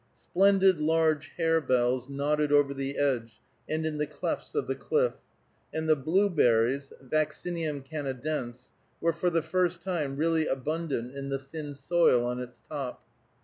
[0.15, 5.17] Splendid large harebells nodded over the edge and in the clefts of the cliff,
[5.71, 11.75] and the blueberries (Vaccinium Canadense) were for the first time really abundant in the thin
[11.75, 13.03] soil on its top.